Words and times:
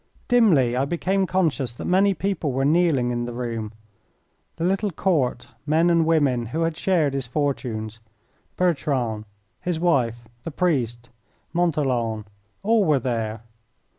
Dimly 0.29 0.75
I 0.75 0.85
became 0.85 1.27
conscious 1.27 1.75
that 1.75 1.85
many 1.85 2.15
people 2.15 2.51
were 2.51 2.65
kneeling 2.65 3.11
in 3.11 3.25
the 3.25 3.33
room; 3.33 3.71
the 4.55 4.63
little 4.63 4.89
Court, 4.89 5.47
men 5.67 5.91
and 5.91 6.07
women, 6.07 6.47
who 6.47 6.61
had 6.63 6.75
shared 6.75 7.13
his 7.13 7.27
fortunes, 7.27 7.99
Bertrand, 8.57 9.25
his 9.59 9.79
wife, 9.79 10.27
the 10.43 10.49
priest, 10.49 11.11
Montholon 11.53 12.25
all 12.63 12.83
were 12.83 12.97
there. 12.97 13.41